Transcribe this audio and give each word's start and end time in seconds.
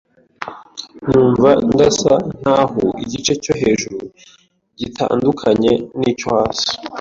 numva 1.09 1.49
ndasa 1.69 2.13
n’aho 2.43 2.83
igice 3.03 3.33
cyo 3.43 3.53
hejuru 3.61 3.99
gitandukanye 4.79 5.71
n’icyo 5.99 6.27
hasi 6.35 6.69